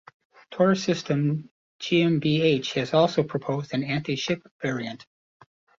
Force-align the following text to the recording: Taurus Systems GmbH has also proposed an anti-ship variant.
Taurus 0.49 0.83
Systems 0.83 1.47
GmbH 1.79 2.73
has 2.73 2.91
also 2.95 3.21
proposed 3.21 3.71
an 3.75 3.83
anti-ship 3.83 4.41
variant. 4.59 5.05